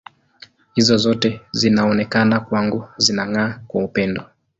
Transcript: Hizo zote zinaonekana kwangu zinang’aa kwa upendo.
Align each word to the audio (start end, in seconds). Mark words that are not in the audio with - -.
Hizo 0.73 0.97
zote 0.97 1.41
zinaonekana 1.51 2.39
kwangu 2.49 2.85
zinang’aa 2.97 3.59
kwa 3.67 3.83
upendo. 3.83 4.23